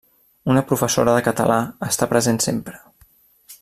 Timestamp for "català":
1.27-1.59